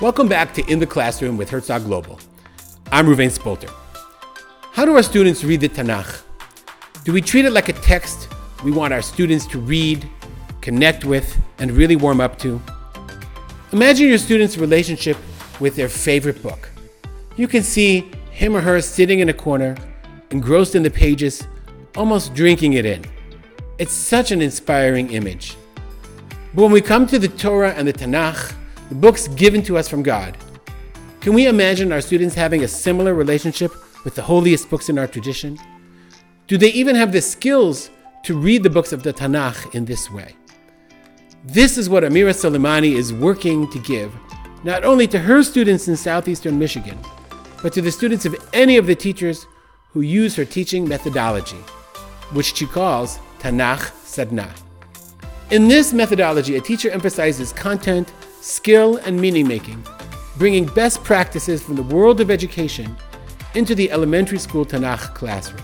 [0.00, 2.18] Welcome back to In the Classroom with Herzog Global.
[2.90, 3.70] I'm Reuven Spolter.
[4.72, 6.22] How do our students read the Tanakh?
[7.04, 8.30] Do we treat it like a text
[8.64, 10.08] we want our students to read,
[10.62, 12.62] connect with, and really warm up to?
[13.72, 15.18] Imagine your student's relationship
[15.60, 16.70] with their favorite book.
[17.36, 19.76] You can see him or her sitting in a corner,
[20.30, 21.46] engrossed in the pages,
[21.94, 23.04] almost drinking it in.
[23.76, 25.58] It's such an inspiring image.
[26.54, 28.54] But when we come to the Torah and the Tanakh,
[28.90, 30.36] the books given to us from God,
[31.20, 33.72] can we imagine our students having a similar relationship
[34.04, 35.58] with the holiest books in our tradition?
[36.48, 37.90] Do they even have the skills
[38.24, 40.34] to read the books of the Tanakh in this way?
[41.44, 44.12] This is what Amira Soleimani is working to give,
[44.64, 46.98] not only to her students in southeastern Michigan,
[47.62, 49.46] but to the students of any of the teachers
[49.92, 51.62] who use her teaching methodology,
[52.32, 54.50] which she calls Tanakh Sadna.
[55.50, 59.84] In this methodology, a teacher emphasizes content, skill, and meaning making,
[60.36, 62.96] bringing best practices from the world of education
[63.54, 65.62] into the elementary school Tanakh classroom.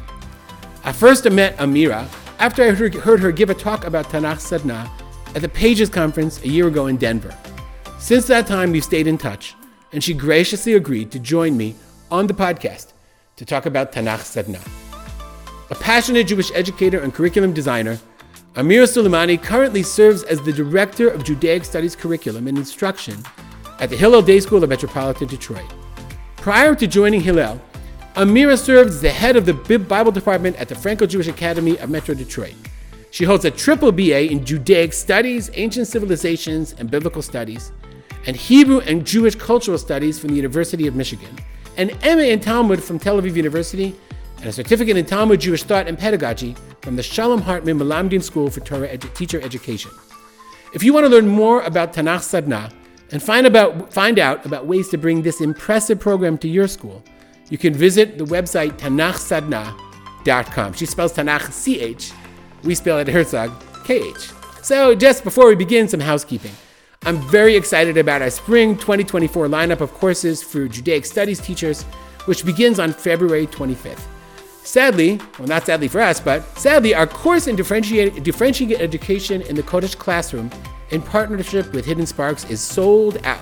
[0.85, 4.89] I first met Amira after I heard her give a talk about Tanakh Sadna
[5.35, 7.37] at the Pages Conference a year ago in Denver.
[7.99, 9.55] Since that time, we've stayed in touch,
[9.93, 11.75] and she graciously agreed to join me
[12.11, 12.93] on the podcast
[13.37, 14.61] to talk about Tanakh Sadna.
[15.71, 17.99] A passionate Jewish educator and curriculum designer,
[18.57, 23.23] Amira Soleimani currently serves as the Director of Judaic Studies Curriculum and Instruction
[23.81, 25.71] at the Hillel Day School of Metropolitan Detroit.
[26.37, 27.61] Prior to joining Hillel,
[28.15, 31.91] Amira served as the head of the Bible department at the Frankel Jewish Academy of
[31.91, 32.55] Metro Detroit.
[33.11, 37.73] She holds a triple BA in Judaic Studies, Ancient Civilizations, and Biblical Studies,
[38.27, 41.37] and Hebrew and Jewish Cultural Studies from the University of Michigan,
[41.77, 43.95] an MA in Talmud from Tel Aviv University,
[44.39, 48.51] and a certificate in Talmud Jewish Thought and Pedagogy from the Shalom Hartman Melamdim School
[48.51, 49.91] for Torah Edu- Teacher Education.
[50.75, 52.73] If you want to learn more about Tanakh Sadna
[53.13, 57.03] and find, about, find out about ways to bring this impressive program to your school,
[57.49, 60.73] you can visit the website tanachsadna.com.
[60.75, 62.13] She spells Tanakh C-H
[62.67, 63.53] we spell it Herzog,
[63.85, 64.33] KH.
[64.63, 66.53] So, just before we begin, some housekeeping.
[67.05, 71.85] I'm very excited about our spring 2024 lineup of courses for Judaic Studies teachers,
[72.25, 74.03] which begins on February 25th.
[74.67, 79.63] Sadly, well, not sadly for us, but sadly, our course in differentiated, education in the
[79.63, 80.51] Kodesh classroom
[80.91, 83.41] in partnership with Hidden Sparks is sold out.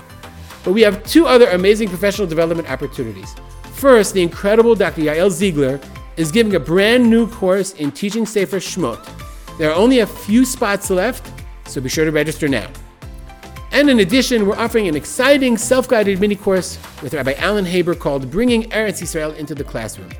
[0.64, 3.34] But we have two other amazing professional development opportunities.
[3.72, 5.00] First, the incredible Dr.
[5.00, 5.80] Yael Ziegler
[6.18, 9.08] is giving a brand new course in teaching Sefer Shmot.
[9.56, 11.32] There are only a few spots left,
[11.66, 12.68] so be sure to register now.
[13.72, 17.94] And in addition, we're offering an exciting self guided mini course with Rabbi Alan Haber
[17.94, 20.10] called Bringing Eretz Israel into the Classroom.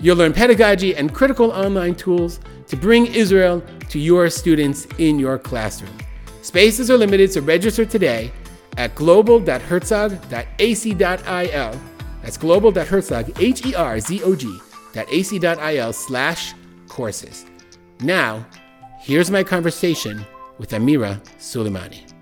[0.00, 5.38] You'll learn pedagogy and critical online tools to bring Israel to your students in your
[5.38, 5.96] classroom.
[6.42, 8.30] Spaces are limited, so register today
[8.76, 11.80] at global.herzog.ac.il.
[12.22, 14.58] That's global.herzog, H E R Z O G
[14.96, 16.54] ac.il slash
[16.88, 17.44] courses.
[18.00, 18.46] Now,
[19.00, 20.24] here's my conversation
[20.58, 22.17] with Amira Soleimani.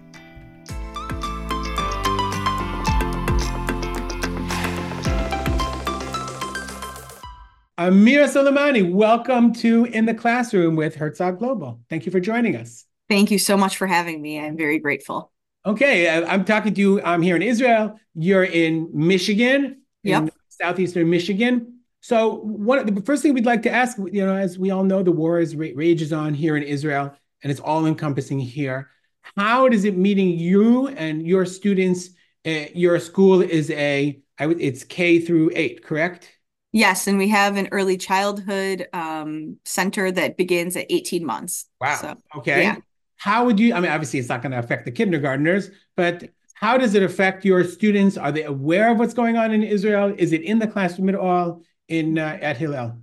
[7.87, 11.79] Amira Soleimani, welcome to In the Classroom with Herzog Global.
[11.89, 12.85] Thank you for joining us.
[13.09, 14.41] Thank you so much for having me.
[14.41, 15.31] I'm very grateful.
[15.65, 17.01] Okay, I'm talking to you.
[17.03, 17.97] I'm here in Israel.
[18.17, 20.25] You're in Michigan, yep.
[20.25, 21.79] in southeastern Michigan.
[22.01, 25.05] So, what the first thing we'd like to ask, you know, as we all know,
[25.05, 28.91] the war is rages on here in Israel, and it's all encompassing here.
[29.37, 32.11] How does it meeting you and your students?
[32.45, 36.36] Uh, your school is a, I would, it's K through eight, correct?
[36.77, 41.67] Yes, and we have an early childhood um, center that begins at 18 months.
[41.81, 41.97] Wow.
[41.97, 42.63] So, okay.
[42.63, 42.77] Yeah.
[43.17, 43.75] How would you?
[43.75, 47.45] I mean, obviously, it's not going to affect the kindergartners, but how does it affect
[47.45, 48.19] your students?
[48.19, 50.15] Are they aware of what's going on in Israel?
[50.19, 51.63] Is it in the classroom at all?
[51.89, 52.99] in uh, at Hillel?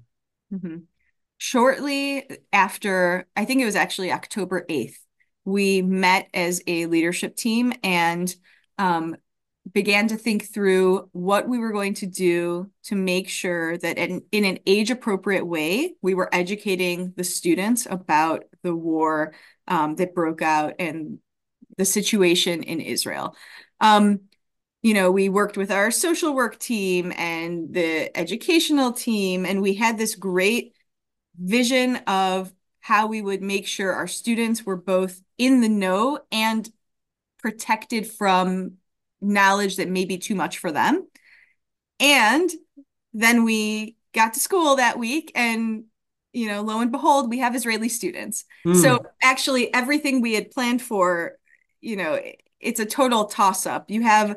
[0.53, 0.77] Mm-hmm.
[1.37, 4.95] Shortly after, I think it was actually October 8th,
[5.45, 8.33] we met as a leadership team and
[8.77, 9.17] um,
[9.71, 14.21] began to think through what we were going to do to make sure that in,
[14.31, 19.33] in an age appropriate way, we were educating the students about the war
[19.68, 21.19] um, that broke out and
[21.77, 23.36] the situation in Israel.
[23.80, 24.21] Um,
[24.81, 29.75] you know, we worked with our social work team and the educational team, and we
[29.75, 30.74] had this great
[31.39, 36.69] vision of how we would make sure our students were both in the know and
[37.42, 38.74] protected from
[39.23, 41.07] knowledge that may be too much for them.
[41.99, 42.49] And
[43.13, 45.85] then we got to school that week and
[46.33, 48.75] you know lo and behold we have israeli students mm.
[48.79, 51.33] so actually everything we had planned for
[51.81, 52.19] you know
[52.59, 54.35] it's a total toss up you have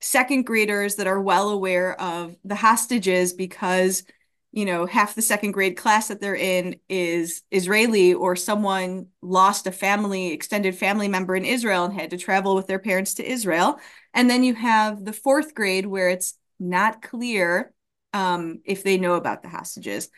[0.00, 4.04] second graders that are well aware of the hostages because
[4.52, 9.66] you know half the second grade class that they're in is Israeli or someone lost
[9.66, 13.28] a family extended family member in Israel and had to travel with their parents to
[13.28, 13.78] Israel
[14.14, 17.72] and then you have the fourth grade where it's not clear
[18.12, 20.08] um, if they know about the hostages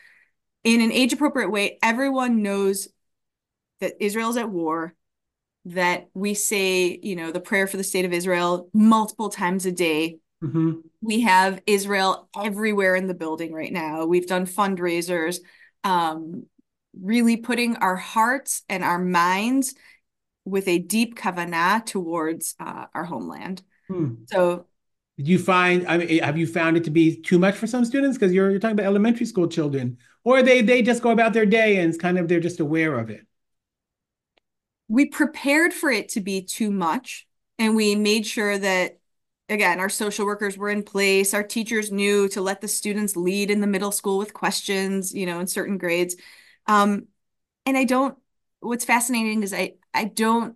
[0.63, 2.87] in an age appropriate way everyone knows
[3.79, 4.95] that Israel's at war
[5.65, 9.71] that we say, you know, the prayer for the state of Israel multiple times a
[9.71, 10.17] day.
[10.41, 10.79] Mm-hmm.
[11.01, 14.05] We have Israel everywhere in the building right now.
[14.05, 15.39] We've done fundraisers,
[15.83, 16.45] um,
[16.99, 19.75] really putting our hearts and our minds
[20.45, 23.61] with a deep kavanah towards uh, our homeland.
[23.89, 24.15] Hmm.
[24.25, 24.65] So,
[25.17, 25.87] did you find?
[25.87, 28.17] I mean, have you found it to be too much for some students?
[28.17, 31.45] Because you're you're talking about elementary school children, or they they just go about their
[31.45, 33.25] day and it's kind of they're just aware of it
[34.87, 37.27] we prepared for it to be too much
[37.59, 38.99] and we made sure that
[39.49, 43.51] again our social workers were in place our teachers knew to let the students lead
[43.51, 46.15] in the middle school with questions you know in certain grades
[46.67, 47.07] um,
[47.65, 48.17] and i don't
[48.59, 50.55] what's fascinating is i i don't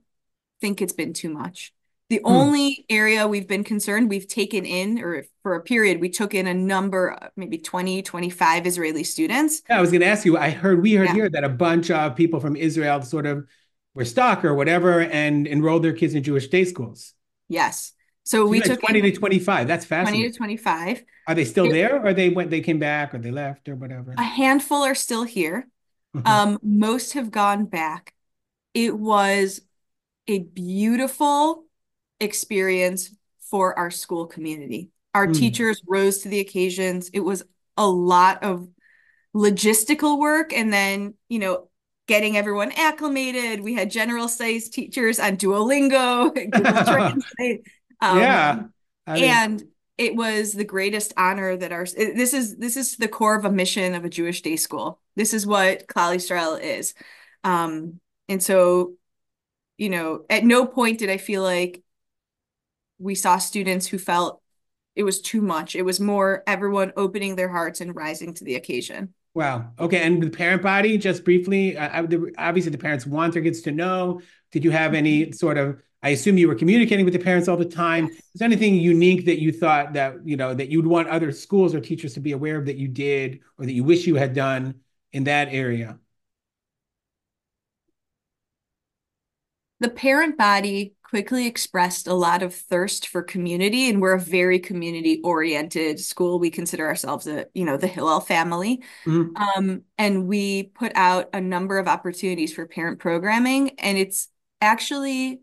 [0.59, 1.73] think it's been too much
[2.11, 2.31] the hmm.
[2.31, 6.45] only area we've been concerned we've taken in or for a period we took in
[6.45, 10.49] a number maybe 20 25 israeli students yeah, i was going to ask you i
[10.49, 11.13] heard we heard yeah.
[11.13, 13.45] here that a bunch of people from israel sort of
[13.93, 17.13] were stuck or whatever and enrolled their kids in Jewish day schools.
[17.49, 17.93] Yes.
[18.23, 19.67] So, so we took 20 to 25.
[19.67, 20.21] That's fascinating.
[20.21, 21.03] 20 to 25.
[21.27, 24.13] Are they still there or they went they came back or they left or whatever?
[24.17, 25.67] A handful are still here.
[26.15, 26.27] Mm-hmm.
[26.27, 28.13] Um most have gone back.
[28.73, 29.61] It was
[30.27, 31.65] a beautiful
[32.21, 33.13] experience
[33.49, 34.89] for our school community.
[35.13, 35.37] Our mm.
[35.37, 37.09] teachers rose to the occasions.
[37.13, 37.43] It was
[37.75, 38.67] a lot of
[39.35, 41.67] logistical work and then, you know,
[42.07, 43.61] getting everyone acclimated.
[43.61, 46.31] We had general studies teachers on Duolingo,
[48.01, 48.63] Um, yeah.
[49.05, 49.63] I mean, and
[49.97, 53.51] it was the greatest honor that our this is this is the core of a
[53.51, 54.99] mission of a Jewish day school.
[55.15, 56.95] This is what Klal Yisrael is.
[57.43, 58.93] Um, and so,
[59.77, 61.83] you know, at no point did I feel like
[63.01, 64.41] we saw students who felt
[64.95, 65.75] it was too much.
[65.75, 69.13] It was more everyone opening their hearts and rising to the occasion.
[69.33, 69.71] Wow.
[69.79, 70.01] Okay.
[70.01, 72.03] And the parent body, just briefly, uh,
[72.37, 74.21] obviously the parents want their kids to know.
[74.51, 75.81] Did you have any sort of?
[76.03, 78.07] I assume you were communicating with the parents all the time.
[78.07, 78.15] Yes.
[78.15, 81.73] Is there anything unique that you thought that you know that you'd want other schools
[81.73, 84.33] or teachers to be aware of that you did, or that you wish you had
[84.33, 84.81] done
[85.13, 85.97] in that area?
[89.81, 94.59] The parent body quickly expressed a lot of thirst for community and we're a very
[94.59, 96.37] community oriented school.
[96.37, 98.83] We consider ourselves a you know the hillel family.
[99.05, 99.35] Mm-hmm.
[99.35, 104.29] um, and we put out a number of opportunities for parent programming and it's
[104.61, 105.41] actually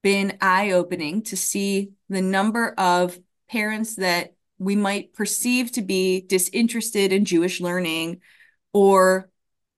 [0.00, 3.18] been eye-opening to see the number of
[3.50, 8.20] parents that we might perceive to be disinterested in jewish learning
[8.72, 9.28] or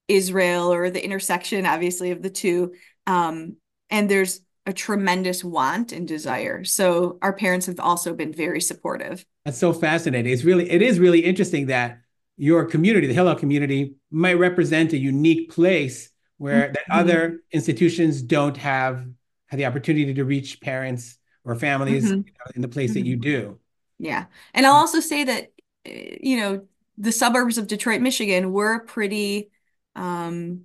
[0.09, 2.75] israel or the intersection obviously of the two.
[3.07, 3.57] Um,
[3.91, 6.65] and there's a tremendous want and desire.
[6.65, 9.25] So our parents have also been very supportive.
[9.45, 10.33] That's so fascinating.
[10.33, 12.01] It's really it is really interesting that
[12.37, 16.73] your community, the Hillel community, might represent a unique place where mm-hmm.
[16.73, 19.07] that other institutions don't have,
[19.47, 22.17] have the opportunity to reach parents or families mm-hmm.
[22.17, 23.01] you know, in the place mm-hmm.
[23.01, 23.59] that you do.
[23.99, 24.25] Yeah.
[24.53, 25.53] And I'll also say that
[25.85, 26.67] eh, you know,
[26.97, 29.51] the suburbs of Detroit, Michigan were pretty
[29.95, 30.63] um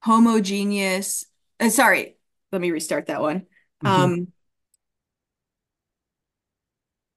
[0.00, 1.26] homogeneous.
[1.64, 2.16] Uh, sorry,
[2.52, 3.40] let me restart that one.
[3.84, 3.86] Mm-hmm.
[3.86, 4.32] Um,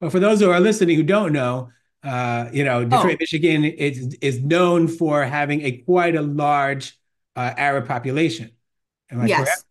[0.02, 1.70] well, for those who are listening who don't know,
[2.04, 3.18] uh, you know, Detroit, oh.
[3.20, 6.98] Michigan is is known for having a quite a large
[7.36, 8.52] uh, Arab population.
[9.12, 9.40] yes.
[9.40, 9.64] Correct?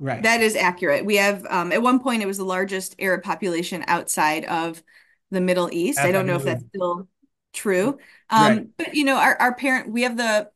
[0.00, 0.22] Right.
[0.22, 1.04] That is accurate.
[1.04, 4.82] We have um, at one point it was the largest Arab population outside of
[5.30, 5.98] the Middle East.
[6.00, 7.08] I don't know if that's still
[7.52, 7.98] true.
[8.28, 8.66] Um, right.
[8.76, 10.50] but you know, our, our parent we have the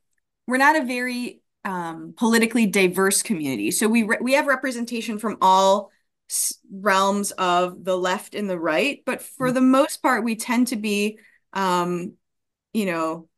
[0.46, 3.70] we're not a very um, politically diverse community.
[3.70, 5.90] So we re- we have representation from all
[6.30, 9.54] s- realms of the left and the right, but for mm.
[9.54, 11.18] the most part, we tend to be,
[11.52, 12.14] um,
[12.72, 13.28] you know,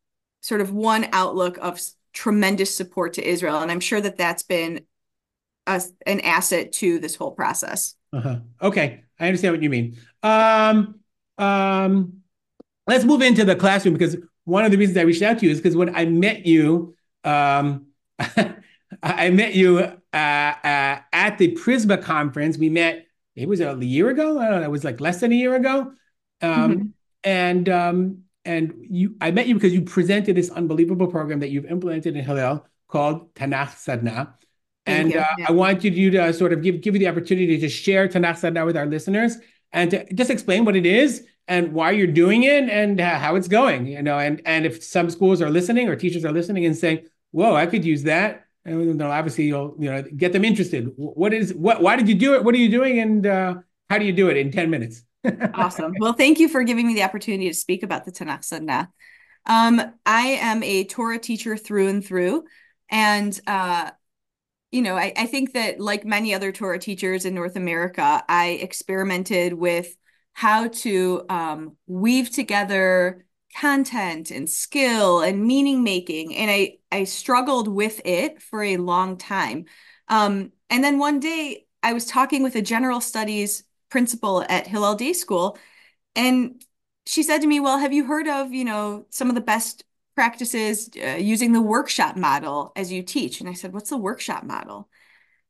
[0.43, 1.81] sort of one outlook of
[2.13, 4.83] tremendous support to Israel, and I'm sure that that's been
[5.67, 7.97] a, an asset to this whole process.
[8.13, 8.37] Uh-huh.
[8.63, 9.97] Okay, I understand what you mean.
[10.23, 11.01] Um,
[11.37, 12.21] um,
[12.87, 15.51] let's move into the classroom because one of the reasons I reached out to you
[15.51, 16.95] is because when I met you.
[17.23, 17.87] Um,
[19.03, 22.59] I met you uh, uh, at the Prizmah conference.
[22.59, 24.39] We met, it was a year ago.
[24.39, 25.93] I don't know, it was like less than a year ago.
[26.43, 26.83] Um, mm-hmm.
[27.23, 31.67] And um, and you, I met you because you presented this unbelievable program that you've
[31.67, 34.35] implemented in Hillel called Tanakh Sadna.
[34.87, 35.47] And uh, yeah.
[35.49, 38.41] I want you to, to sort of give give you the opportunity to share Tanakh
[38.41, 39.37] Sadna with our listeners
[39.73, 43.49] and to just explain what it is and why you're doing it and how it's
[43.49, 43.87] going.
[43.87, 47.07] You know, and and if some schools are listening or teachers are listening and saying,
[47.31, 50.93] "Whoa, I could use that," and obviously you'll you know get them interested.
[50.97, 51.83] What is what?
[51.83, 52.45] Why did you do it?
[52.45, 52.99] What are you doing?
[52.99, 53.55] And uh,
[53.89, 55.03] how do you do it in ten minutes?
[55.55, 55.95] awesome.
[55.99, 58.89] Well, thank you for giving me the opportunity to speak about the Tanakh Sadna.
[59.47, 62.45] Um, I am a Torah teacher through and through.
[62.91, 63.91] And, uh,
[64.71, 68.59] you know, I, I think that like many other Torah teachers in North America, I
[68.61, 69.95] experimented with
[70.33, 76.37] how to um, weave together content and skill and meaning making.
[76.37, 79.67] And I, I struggled with it for a long time.
[80.09, 84.95] Um, and then one day I was talking with a general studies principal at Hillel
[84.95, 85.59] Day School,
[86.17, 86.63] and
[87.07, 89.85] she said to me, "Well, have you heard of you know some of the best
[90.15, 94.45] practices uh, using the workshop model as you teach?" And I said, "What's the workshop
[94.45, 94.89] model?"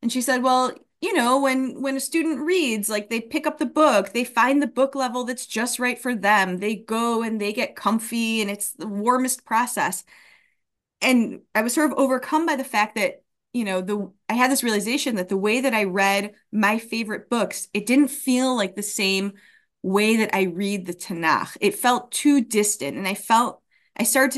[0.01, 3.57] And she said, "Well, you know, when when a student reads, like they pick up
[3.57, 6.57] the book, they find the book level that's just right for them.
[6.59, 10.03] They go and they get comfy, and it's the warmest process."
[11.01, 14.49] And I was sort of overcome by the fact that you know the i had
[14.49, 18.75] this realization that the way that i read my favorite books it didn't feel like
[18.75, 19.33] the same
[19.83, 23.61] way that i read the tanakh it felt too distant and i felt
[23.97, 24.31] i started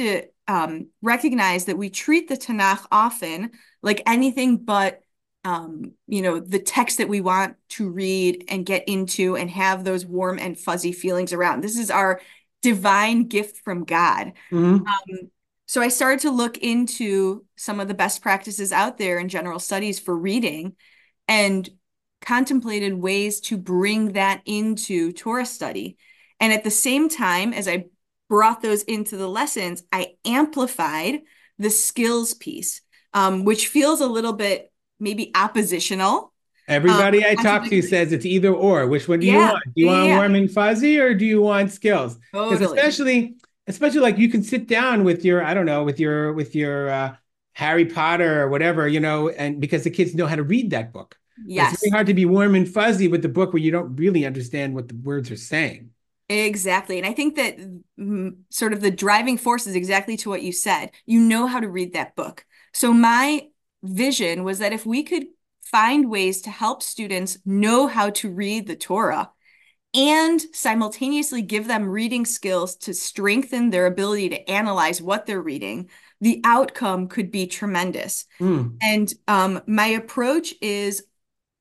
[0.48, 3.52] to um, recognize that we treat the tanakh often
[3.84, 5.03] like anything but
[5.46, 9.84] um, you know the text that we want to read and get into and have
[9.84, 12.22] those warm and fuzzy feelings around this is our
[12.62, 14.86] divine gift from god mm-hmm.
[14.86, 15.30] um,
[15.74, 19.60] so I started to look into some of the best practices out there in general
[19.60, 20.76] studies for reading
[21.28, 21.68] and
[22.22, 25.98] contemplated ways to bring that into Torah study.
[26.40, 27.86] And at the same time, as I
[28.30, 31.22] brought those into the lessons, I amplified
[31.60, 32.82] the skills piece,
[33.14, 36.32] um, which feels a little bit maybe oppositional.
[36.68, 38.88] Everybody um, I talk to says it's either or.
[38.88, 39.64] Which one do yeah, you want?
[39.66, 40.18] Do you want yeah.
[40.18, 42.18] warm and fuzzy or do you want skills?
[42.32, 42.78] Because totally.
[42.78, 43.36] especially
[43.68, 46.90] especially like you can sit down with your i don't know with your with your
[46.90, 47.16] uh,
[47.54, 50.92] harry potter or whatever you know and because the kids know how to read that
[50.92, 53.72] book yes it's really hard to be warm and fuzzy with the book where you
[53.72, 55.90] don't really understand what the words are saying
[56.30, 57.58] exactly and i think that
[58.00, 61.60] mm, sort of the driving force is exactly to what you said you know how
[61.60, 63.46] to read that book so my
[63.84, 65.26] vision was that if we could
[65.62, 69.30] find ways to help students know how to read the torah
[69.94, 75.90] and simultaneously give them reading skills to strengthen their ability to analyze what they're reading,
[76.20, 78.26] the outcome could be tremendous.
[78.40, 78.78] Mm.
[78.82, 81.06] And um, my approach is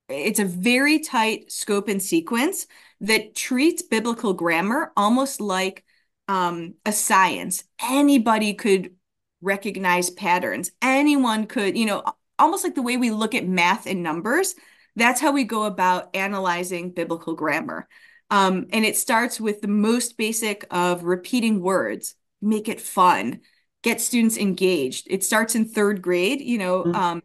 [0.09, 2.67] it's a very tight scope and sequence
[3.00, 5.85] that treats biblical grammar almost like
[6.29, 7.64] um, a science.
[7.83, 8.95] Anybody could
[9.42, 10.70] recognize patterns.
[10.80, 12.02] Anyone could, you know,
[12.38, 14.54] almost like the way we look at math and numbers.
[14.96, 17.88] That's how we go about analyzing biblical grammar.
[18.30, 23.40] Um, and it starts with the most basic of repeating words, make it fun,
[23.82, 25.06] get students engaged.
[25.11, 26.94] It starts in third grade, you know, mm-hmm.
[26.94, 27.22] um,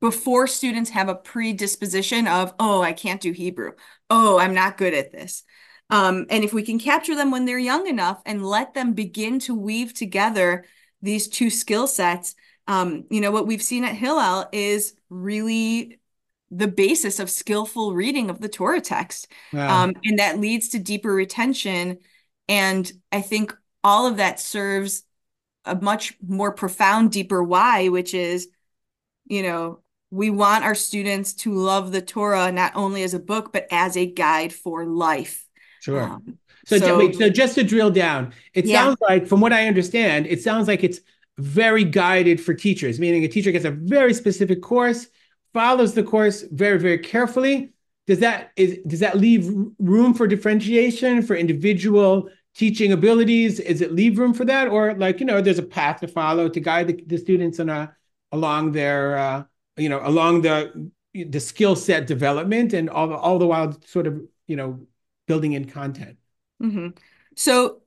[0.00, 3.72] before students have a predisposition of, oh, I can't do Hebrew.
[4.10, 5.42] Oh, I'm not good at this.
[5.90, 9.38] Um, and if we can capture them when they're young enough and let them begin
[9.40, 10.66] to weave together
[11.02, 12.34] these two skill sets,
[12.66, 16.00] um, you know, what we've seen at Hillel is really
[16.50, 19.28] the basis of skillful reading of the Torah text.
[19.52, 19.84] Wow.
[19.84, 21.98] Um, and that leads to deeper retention.
[22.48, 25.04] And I think all of that serves
[25.64, 28.48] a much more profound, deeper why, which is,
[29.26, 33.52] you know, we want our students to love the Torah not only as a book,
[33.52, 35.46] but as a guide for life.
[35.80, 36.02] Sure.
[36.02, 36.38] Um,
[36.68, 38.82] so, so, wait, so just to drill down, it yeah.
[38.82, 41.00] sounds like, from what I understand, it sounds like it's
[41.38, 45.06] very guided for teachers, meaning a teacher gets a very specific course
[45.54, 47.70] follows the course very, very carefully.
[48.06, 53.60] Does that is does that leave room for differentiation for individual teaching abilities?
[53.60, 56.48] Is it leave room for that, or like you know, there's a path to follow
[56.48, 57.94] to guide the, the students on a
[58.32, 59.44] along their uh,
[59.76, 64.20] you know along the the skill set development and all all the while sort of
[64.46, 64.80] you know
[65.26, 66.16] building in content.
[66.62, 66.88] Mm-hmm.
[67.36, 67.82] So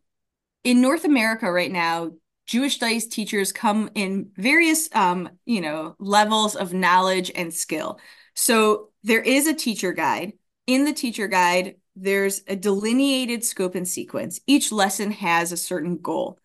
[0.63, 2.11] in North America right now,
[2.45, 7.99] Jewish studies teachers come in various, um, you know, levels of knowledge and skill.
[8.33, 10.33] So there is a teacher guide.
[10.67, 14.39] In the teacher guide, there's a delineated scope and sequence.
[14.47, 16.39] Each lesson has a certain goal.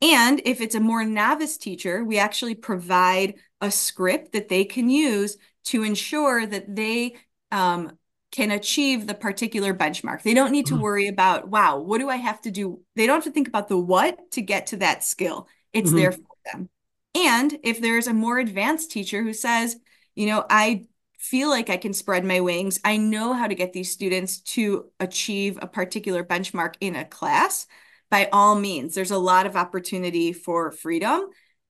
[0.00, 4.90] And if it's a more novice teacher, we actually provide a script that they can
[4.90, 5.36] use
[5.66, 7.16] to ensure that they
[7.52, 7.96] um,
[8.32, 10.22] can achieve the particular benchmark.
[10.22, 10.80] They don't need to mm.
[10.80, 12.80] worry about, wow, what do I have to do?
[12.96, 15.46] They don't have to think about the what to get to that skill.
[15.72, 15.98] It's mm-hmm.
[15.98, 16.70] there for them.
[17.14, 19.76] And if there's a more advanced teacher who says,
[20.14, 20.86] you know, I
[21.18, 22.80] feel like I can spread my wings.
[22.84, 27.66] I know how to get these students to achieve a particular benchmark in a class.
[28.10, 31.26] By all means, there's a lot of opportunity for freedom.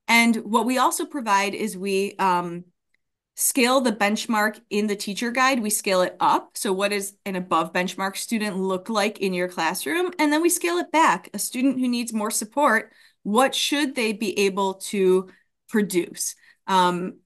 [0.08, 2.64] And what we also provide is we um,
[3.34, 5.62] scale the benchmark in the teacher guide.
[5.62, 6.50] We scale it up.
[6.54, 10.10] So what does an above benchmark student look like in your classroom?
[10.18, 11.30] And then we scale it back.
[11.32, 15.28] A student who needs more support, what should they be able to
[15.68, 16.34] produce?
[16.66, 17.18] Um,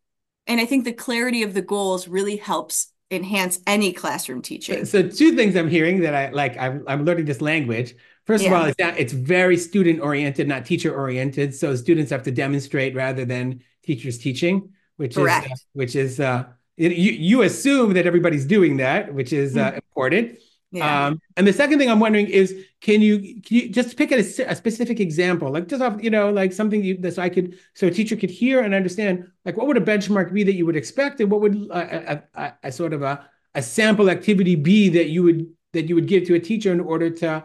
[0.46, 4.84] and I think the clarity of the goals really helps enhance any classroom teaching.
[4.84, 7.94] So two things I'm hearing that I like, I'm, I'm learning this language.
[8.26, 8.50] First yeah.
[8.50, 11.54] of all, it's, not, it's very student oriented, not teacher oriented.
[11.54, 15.46] So students have to demonstrate rather than teachers teaching which Correct.
[15.46, 16.44] is uh, which is uh,
[16.76, 19.74] you you assume that everybody's doing that, which is uh, mm.
[19.76, 20.38] important.
[20.72, 21.06] Yeah.
[21.06, 24.18] Um, and the second thing I'm wondering is, can you can you just pick a,
[24.18, 27.56] a specific example, like just off, you know, like something you, that so I could,
[27.74, 30.66] so a teacher could hear and understand, like what would a benchmark be that you
[30.66, 33.24] would expect, and what would a, a, a sort of a,
[33.54, 36.80] a sample activity be that you would that you would give to a teacher in
[36.80, 37.44] order to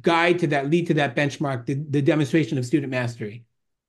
[0.00, 3.44] guide to that, lead to that benchmark, the, the demonstration of student mastery.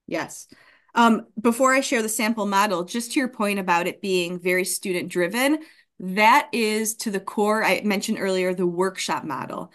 [0.08, 0.48] Yes.
[0.96, 4.66] Um, before I share the sample model, just to your point about it being very
[4.66, 5.60] student driven,
[6.00, 7.64] that is to the core.
[7.64, 9.72] I mentioned earlier the workshop model.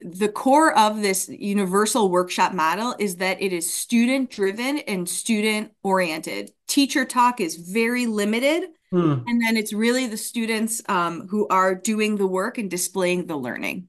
[0.00, 5.72] The core of this universal workshop model is that it is student driven and student
[5.82, 6.52] oriented.
[6.68, 8.70] Teacher talk is very limited.
[8.90, 9.20] Hmm.
[9.26, 13.36] And then it's really the students um, who are doing the work and displaying the
[13.36, 13.88] learning.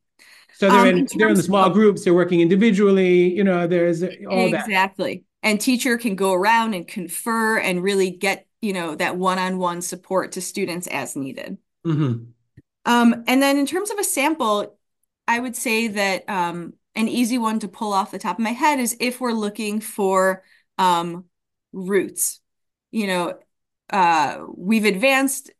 [0.55, 3.43] So they're um, in, in they're in the small of, groups, they're working individually, you
[3.43, 4.09] know, there's all
[4.47, 5.25] exactly.
[5.45, 10.33] And teacher can go around and confer and really get you know that one-on-one support
[10.33, 11.57] to students as needed.
[11.85, 12.23] Mm-hmm.
[12.85, 14.75] um, and then in terms of a sample
[15.27, 18.53] i would say that um, an easy one to pull off the top of my
[18.53, 20.43] head is if we're looking for
[20.77, 21.25] um,
[21.73, 22.39] roots.
[22.91, 23.33] You know
[23.91, 25.51] uh, we've advanced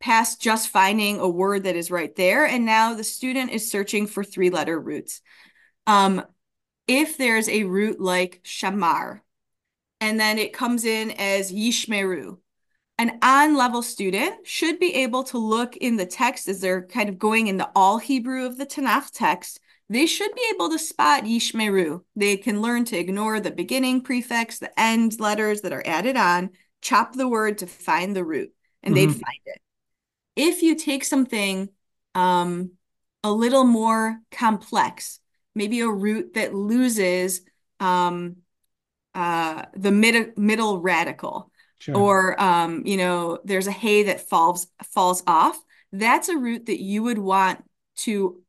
[0.00, 4.06] past just finding a word that is right there and now the student is searching
[4.06, 5.22] for three letter roots.
[5.86, 6.22] Um,
[6.86, 9.20] if there's a root like shamar
[10.00, 12.38] and then it comes in as Yishmeru.
[12.98, 17.08] An on level student should be able to look in the text as they're kind
[17.08, 19.60] of going in the all Hebrew of the Tanakh text.
[19.88, 22.02] They should be able to spot Yishmeru.
[22.14, 26.50] They can learn to ignore the beginning prefix, the end letters that are added on,
[26.82, 29.06] chop the word to find the root, and mm-hmm.
[29.06, 29.60] they'd find it.
[30.36, 31.70] If you take something
[32.14, 32.72] um,
[33.24, 35.20] a little more complex,
[35.54, 37.42] maybe a root that loses
[37.80, 38.36] um,
[39.14, 41.96] uh, the mid- middle radical sure.
[41.96, 45.58] or um, you know there's a hay that falls falls off
[45.92, 47.64] that's a root that you would want
[47.96, 48.40] to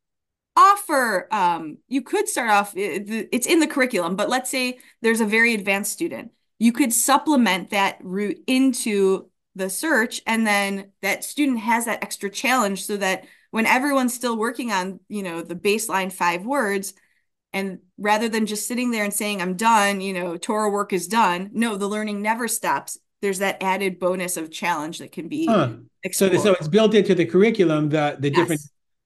[0.55, 5.25] offer um, you could start off it's in the curriculum but let's say there's a
[5.25, 11.59] very advanced student you could supplement that root into the search and then that student
[11.59, 16.11] has that extra challenge so that when everyone's still working on you know the baseline
[16.11, 16.93] five words
[17.53, 21.07] and rather than just sitting there and saying, I'm done, you know, Torah work is
[21.07, 22.97] done, no, the learning never stops.
[23.21, 25.73] There's that added bonus of challenge that can be huh.
[26.11, 28.35] so so it's built into the curriculum the the yes.
[28.35, 28.61] different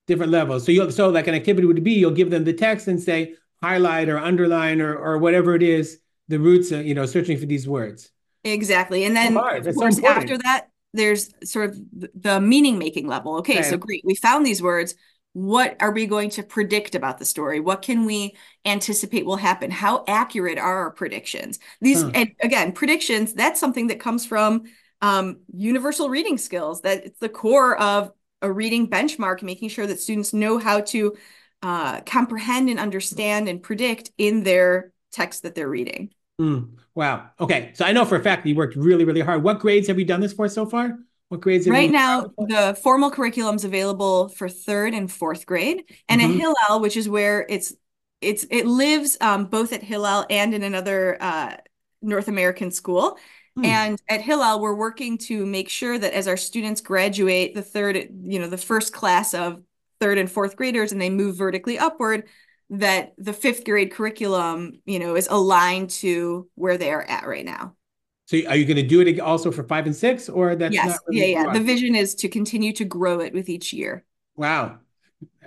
[0.08, 0.66] different levels.
[0.66, 3.36] So you so like an activity would be you'll give them the text and say
[3.62, 7.46] highlight or underline or or whatever it is the roots of, you know searching for
[7.46, 8.10] these words.
[8.46, 9.04] Exactly.
[9.04, 11.80] And then of course so after that there's sort of
[12.14, 13.36] the meaning making level.
[13.40, 14.04] Okay, okay, so great.
[14.06, 14.96] We found these words
[15.36, 17.60] what are we going to predict about the story?
[17.60, 19.70] What can we anticipate will happen?
[19.70, 21.60] How accurate are our predictions?
[21.82, 22.12] These huh.
[22.16, 24.64] and again predictions that's something that comes from
[25.02, 26.84] um, universal reading skills.
[26.84, 31.18] That it's the core of a reading benchmark making sure that students know how to
[31.62, 36.12] uh, comprehend and understand and predict in their text that they're reading.
[36.40, 36.78] Mm.
[36.96, 37.30] wow.
[37.42, 37.72] Okay.
[37.74, 39.44] So i know for a fact you worked really really hard.
[39.44, 40.98] What grades have you done this for so far
[41.36, 41.68] what grades?
[41.68, 46.32] Right now, the formal curriculum is available for third and fourth grade, and mm-hmm.
[46.32, 47.74] at Hillel, which is where it's
[48.22, 51.58] it's it lives um, both at Hillel and in another uh,
[52.02, 53.18] North American school.
[53.56, 53.66] Hmm.
[53.66, 58.10] And at Hillel, we're working to make sure that as our students graduate the third,
[58.22, 59.62] you know, the first class of
[60.00, 62.28] third and fourth graders, and they move vertically upward,
[62.70, 67.46] that the fifth grade curriculum, you know, is aligned to where they are at right
[67.46, 67.76] now.
[68.26, 70.98] So are you going to do it also for five and six, or that's yes,
[71.08, 71.54] really yeah, yeah.
[71.54, 74.04] The vision is to continue to grow it with each year.
[74.36, 74.80] Wow,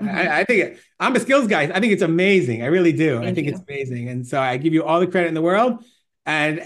[0.00, 0.08] mm-hmm.
[0.08, 1.62] I, I, think it, I'm a skills guy.
[1.62, 2.62] I think it's amazing.
[2.62, 3.16] I really do.
[3.16, 3.54] Thank I think you.
[3.54, 5.84] it's amazing, and so I give you all the credit in the world.
[6.24, 6.62] And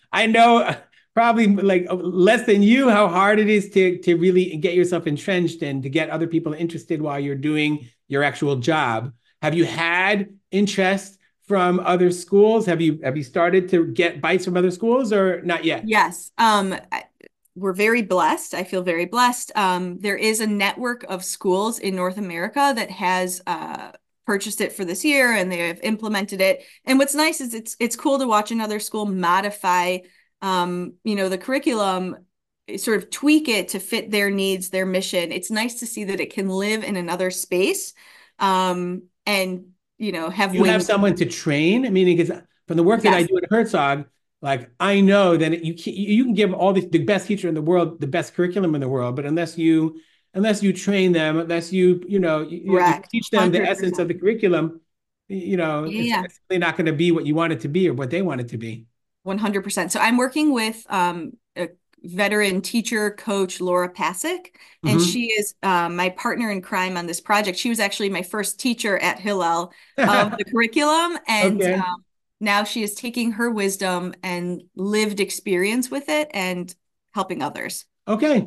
[0.12, 0.74] I know
[1.14, 5.62] probably like less than you how hard it is to to really get yourself entrenched
[5.62, 9.12] and to get other people interested while you're doing your actual job.
[9.42, 11.18] Have you had interest
[11.50, 12.64] from other schools?
[12.66, 15.82] Have you have you started to get bites from other schools or not yet?
[15.84, 16.30] Yes.
[16.38, 16.76] Um
[17.56, 18.54] we're very blessed.
[18.54, 19.50] I feel very blessed.
[19.56, 23.90] Um, there is a network of schools in North America that has uh,
[24.24, 26.64] purchased it for this year and they have implemented it.
[26.84, 29.98] And what's nice is it's it's cool to watch another school modify,
[30.40, 32.18] um, you know, the curriculum,
[32.76, 35.32] sort of tweak it to fit their needs, their mission.
[35.32, 37.92] It's nice to see that it can live in another space,
[38.38, 39.69] um, and
[40.00, 41.82] you know, have you have someone to train.
[41.92, 43.12] Meaning, because from the work yes.
[43.12, 44.06] that I do at Herzog,
[44.40, 47.54] like I know that you can, you can give all the, the best teacher in
[47.54, 50.00] the world the best curriculum in the world, but unless you
[50.32, 53.52] unless you train them, unless you you know you, you teach them 100%.
[53.52, 54.80] the essence of the curriculum,
[55.28, 56.24] you know, yeah.
[56.24, 58.10] it's, it's really not going to be what you want it to be or what
[58.10, 58.86] they want it to be.
[59.22, 59.92] One hundred percent.
[59.92, 61.68] So I'm working with um, a
[62.02, 65.10] veteran teacher coach Laura Pasick, and mm-hmm.
[65.10, 67.58] she is um, my partner in crime on this project.
[67.58, 71.74] She was actually my first teacher at Hillel of the curriculum, and okay.
[71.74, 72.04] um,
[72.40, 76.74] now she is taking her wisdom and lived experience with it and
[77.12, 77.84] helping others.
[78.08, 78.46] Okay,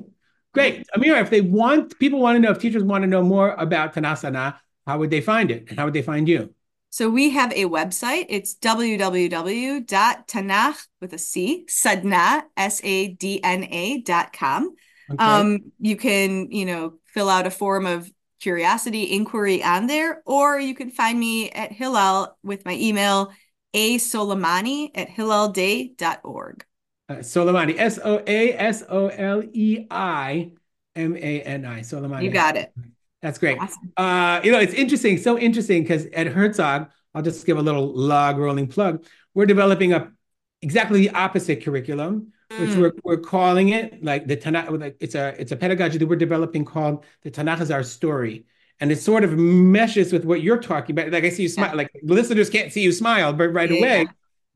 [0.53, 0.85] great.
[0.95, 3.93] Amira, if they want, people want to know, if teachers want to know more about
[3.93, 5.69] Tanakh Sadna, how would they find it?
[5.69, 6.53] And how would they find you?
[6.93, 8.27] So we have a website.
[8.29, 9.07] It's www.tanakh
[11.01, 14.75] with a C, sadna, S-A-D-N-A dot com.
[15.11, 15.23] Okay.
[15.23, 20.59] Um, you can, you know, fill out a form of curiosity inquiry on there, or
[20.59, 23.33] you can find me at Hillel with my email,
[23.73, 26.63] a Soleimani at hillelday.org.
[27.09, 30.51] Uh, Soleimani, S O A S O L E I
[30.95, 31.79] M A N I.
[31.79, 32.25] Soleimani.
[32.25, 32.71] You got it.
[33.23, 33.57] That's great.
[33.57, 33.93] Awesome.
[33.97, 37.87] Uh, you know, it's interesting, so interesting because at Herzog, I'll just give a little
[37.95, 39.05] log rolling plug.
[39.33, 40.11] We're developing a
[40.61, 42.59] exactly the opposite curriculum, mm.
[42.59, 44.95] which we're, we're calling it like the Tanakh.
[44.99, 48.45] It's a it's a pedagogy that we're developing called the Tanakh is our story
[48.79, 51.11] and it sort of meshes with what you're talking about.
[51.11, 51.75] Like I see you smile, yeah.
[51.75, 53.77] like listeners can't see you smile, but right yeah.
[53.77, 54.07] away,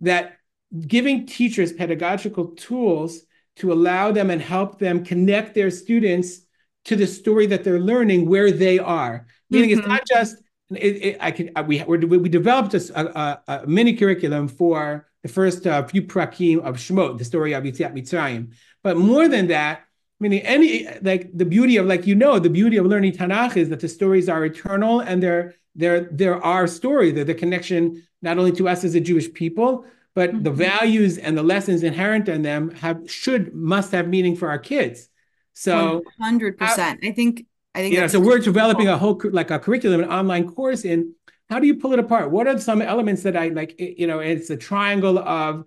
[0.02, 0.40] that
[0.86, 3.22] giving teachers pedagogical tools
[3.58, 6.42] to allow them and help them connect their students
[6.88, 9.28] to the story that they're learning where they are.
[9.50, 9.80] Meaning, mm-hmm.
[9.80, 10.38] it's not just
[10.72, 15.66] it, it, I can we we developed a, a, a, mini curriculum for the first
[15.66, 18.54] uh, few prakim of Shemot, the story of Yetziat Mitzrayim.
[18.84, 19.84] But more than that,
[20.20, 23.70] meaning any like the beauty of like you know the beauty of learning Tanakh is
[23.70, 27.12] that the stories are eternal and they're they're they're our story.
[27.12, 30.44] They're the connection not only to us as a Jewish people, but mm-hmm.
[30.44, 34.60] the values and the lessons inherent in them have should must have meaning for our
[34.60, 35.10] kids.
[35.58, 37.00] So hundred percent.
[37.04, 38.06] I think I think yeah.
[38.08, 41.16] So we're developing a whole like a curriculum, an online course in
[41.50, 42.30] how do you pull it apart?
[42.30, 43.74] What are some elements that I like?
[43.80, 45.66] You know, it's a triangle of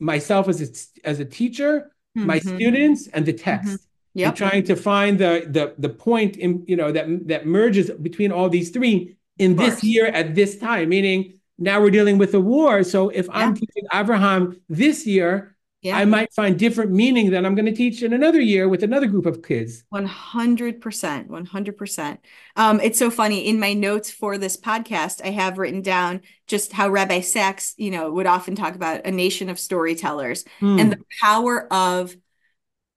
[0.00, 2.26] myself as a, as a teacher, mm-hmm.
[2.26, 3.68] my students, and the text.
[3.68, 4.34] Mm-hmm Yep.
[4.34, 8.48] trying to find the the the point in you know that that merges between all
[8.48, 10.88] these three in this year at this time.
[10.88, 12.82] Meaning now we're dealing with a war.
[12.82, 13.32] So if yeah.
[13.34, 15.96] I'm teaching Abraham this year, yeah.
[15.96, 19.06] I might find different meaning than I'm going to teach in another year with another
[19.06, 19.84] group of kids.
[19.92, 20.80] 100%.
[21.28, 22.18] 100%.
[22.56, 23.46] Um, it's so funny.
[23.46, 27.92] In my notes for this podcast, I have written down just how Rabbi Sacks, you
[27.92, 30.80] know, would often talk about a nation of storytellers mm.
[30.80, 32.16] and the power of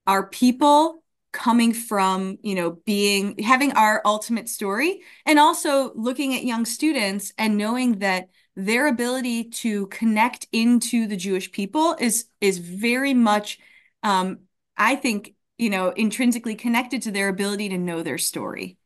[0.08, 6.44] our people coming from you know being having our ultimate story and also looking at
[6.44, 12.58] young students and knowing that their ability to connect into the jewish people is is
[12.58, 13.60] very much
[14.04, 14.40] um
[14.78, 18.78] i think you know intrinsically connected to their ability to know their story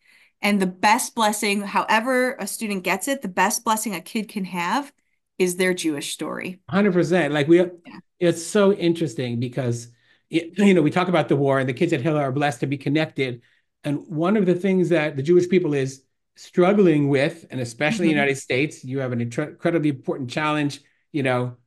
[0.42, 4.46] and the best blessing however a student gets it the best blessing a kid can
[4.46, 4.92] have
[5.40, 8.00] is their jewish story 100% like we yeah.
[8.20, 9.90] it's so interesting because
[10.30, 12.68] you know, we talk about the war and the kids at Hillel are blessed to
[12.68, 13.42] be connected.
[13.84, 16.04] And one of the things that the Jewish people is
[16.36, 18.12] struggling with, and especially mm-hmm.
[18.12, 21.58] in the United States, you have an incredibly important challenge, you know,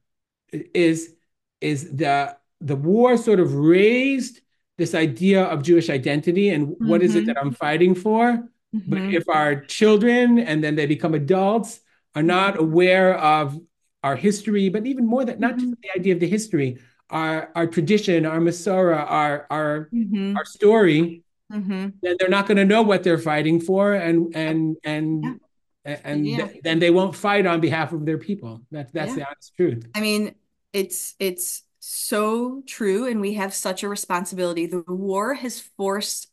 [0.53, 1.15] is
[1.61, 4.41] is the the war sort of raised
[4.77, 6.89] this idea of Jewish identity and mm-hmm.
[6.89, 7.27] what is it mm-hmm.
[7.29, 8.49] that I'm fighting for?
[8.75, 8.91] Mm-hmm.
[8.91, 11.81] But if our children and then they become adults
[12.15, 13.59] are not aware of
[14.03, 15.81] our history, but even more than not just mm-hmm.
[15.83, 16.79] the idea of the history,
[17.11, 20.37] our our tradition, our Masora, our our mm-hmm.
[20.37, 21.89] our story, mm-hmm.
[22.03, 25.25] then they're not going to know what they're fighting for, and and and.
[25.25, 25.33] Yeah.
[26.05, 26.49] And yeah.
[26.49, 28.61] Th- then they won't fight on behalf of their people.
[28.71, 29.89] That's that's the honest truth.
[29.95, 30.35] I mean,
[30.75, 34.67] it's it's so true, and we have such a responsibility.
[34.67, 36.31] The war has forced.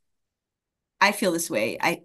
[0.99, 1.77] I feel this way.
[1.79, 2.01] I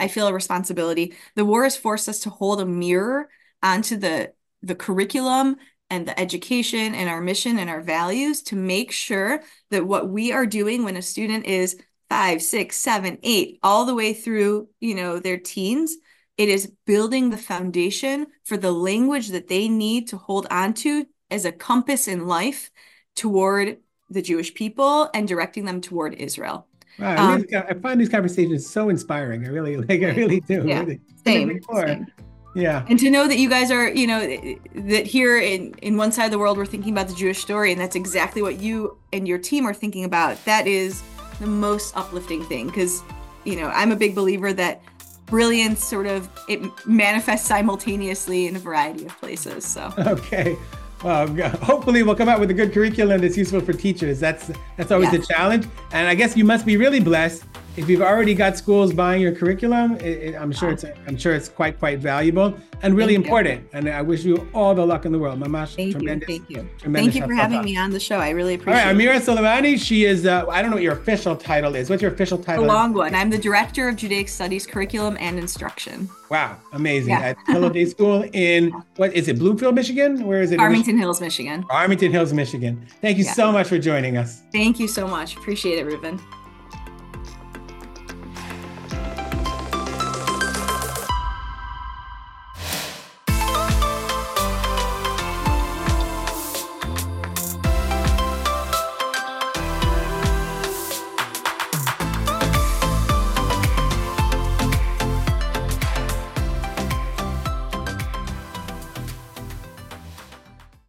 [0.00, 1.14] I feel a responsibility.
[1.34, 3.28] The war has forced us to hold a mirror
[3.62, 5.56] onto the the curriculum
[5.90, 10.32] and the education and our mission and our values to make sure that what we
[10.32, 11.76] are doing when a student is
[12.08, 15.96] five, six, seven, eight, all the way through, you know, their teens,
[16.36, 21.06] it is building the foundation for the language that they need to hold on to
[21.30, 22.70] as a compass in life
[23.14, 23.78] toward
[24.10, 26.66] the Jewish people and directing them toward Israel.
[26.98, 29.46] Wow, I, really, um, I find these conversations so inspiring.
[29.46, 30.02] I really like.
[30.02, 30.64] I really do.
[30.66, 31.00] Yeah, really.
[31.24, 32.06] Same, same.
[32.54, 32.86] Yeah.
[32.88, 36.26] And to know that you guys are, you know, that here in in one side
[36.26, 39.26] of the world we're thinking about the Jewish story, and that's exactly what you and
[39.26, 40.42] your team are thinking about.
[40.44, 41.02] That is
[41.40, 43.02] the most uplifting thing because,
[43.44, 44.82] you know, I'm a big believer that
[45.26, 49.64] brilliance sort of it manifests simultaneously in a variety of places.
[49.64, 49.92] So.
[49.98, 50.56] Okay.
[51.02, 51.28] Well,
[51.60, 54.18] hopefully we'll come out with a good curriculum that's useful for teachers.
[54.18, 55.26] That's that's always yes.
[55.26, 55.66] the challenge.
[55.92, 57.44] And I guess you must be really blessed
[57.76, 61.34] if you've already got schools buying your curriculum, it, it, I'm sure it's I'm sure
[61.34, 63.62] it's quite quite valuable and really Thank important.
[63.62, 63.68] You.
[63.72, 65.74] And I wish you all the luck in the world, Mamash.
[65.74, 66.38] Thank tremendous, you.
[66.38, 66.92] Thank you.
[66.92, 68.18] Thank you for having me on the show.
[68.18, 68.82] I really appreciate.
[68.82, 68.86] it.
[68.86, 69.78] All right, Amira Soleimani.
[69.78, 70.26] She is.
[70.26, 71.90] Uh, I don't know what your official title is.
[71.90, 72.64] What's your official title?
[72.64, 73.14] A long one.
[73.14, 76.08] I'm the director of Judaic Studies Curriculum and Instruction.
[76.30, 77.10] Wow, amazing!
[77.10, 77.34] Yeah.
[77.48, 79.38] At Day School in what is it?
[79.38, 80.24] Bloomfield, Michigan.
[80.24, 80.58] Where is it?
[80.58, 81.64] Farmington Hills, Michigan.
[81.64, 82.86] Farmington Hills, Michigan.
[83.00, 83.32] Thank you yeah.
[83.32, 84.42] so much for joining us.
[84.52, 85.36] Thank you so much.
[85.36, 86.20] Appreciate it, Reuven.